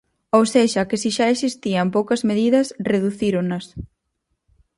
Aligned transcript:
Ou 0.37 0.43
sexa 0.53 0.87
que 0.89 0.99
si 1.01 1.09
xa 1.17 1.27
existían 1.35 1.93
poucas 1.95 2.21
medidas, 2.29 2.67
reducíronas. 2.91 3.65